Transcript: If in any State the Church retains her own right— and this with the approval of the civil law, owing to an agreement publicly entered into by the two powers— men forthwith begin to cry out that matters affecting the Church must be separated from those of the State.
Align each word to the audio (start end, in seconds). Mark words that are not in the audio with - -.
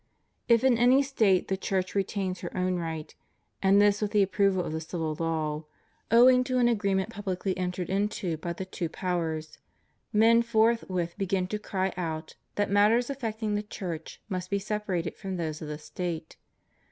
If 0.47 0.63
in 0.63 0.79
any 0.79 1.03
State 1.03 1.47
the 1.47 1.55
Church 1.55 1.93
retains 1.93 2.39
her 2.39 2.57
own 2.57 2.77
right— 2.79 3.13
and 3.61 3.79
this 3.79 4.01
with 4.01 4.09
the 4.09 4.23
approval 4.23 4.63
of 4.63 4.71
the 4.73 4.81
civil 4.81 5.15
law, 5.19 5.65
owing 6.09 6.43
to 6.45 6.57
an 6.57 6.67
agreement 6.67 7.11
publicly 7.11 7.55
entered 7.55 7.87
into 7.87 8.37
by 8.37 8.53
the 8.53 8.65
two 8.65 8.89
powers— 8.89 9.59
men 10.11 10.41
forthwith 10.41 11.15
begin 11.19 11.45
to 11.49 11.59
cry 11.59 11.93
out 11.97 12.33
that 12.55 12.71
matters 12.71 13.11
affecting 13.11 13.53
the 13.53 13.61
Church 13.61 14.19
must 14.27 14.49
be 14.49 14.57
separated 14.57 15.15
from 15.17 15.37
those 15.37 15.61
of 15.61 15.67
the 15.67 15.77
State. 15.77 16.35